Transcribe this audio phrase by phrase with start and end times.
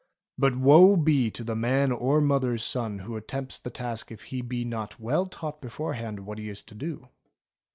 [0.35, 4.41] "But woe be to the man or mother's son who attempts the task if he
[4.41, 7.09] be not well taught beforehand what he is to do."